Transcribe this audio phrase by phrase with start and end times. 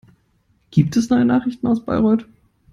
[0.71, 2.25] Gibt es neue Nachrichten aus Bayreuth?